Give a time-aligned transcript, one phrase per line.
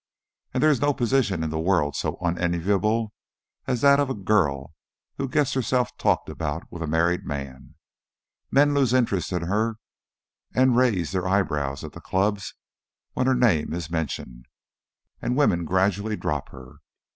[0.51, 3.13] And there is no position in the world so unenviable
[3.67, 4.73] as that of a girl
[5.19, 7.75] who gets herself talked about with a married man.
[8.49, 9.75] Men lose interest in her
[10.55, 12.55] and raise their eyebrows at the clubs
[13.13, 14.47] when her name is mentioned,
[15.21, 16.77] and women gradually drop her.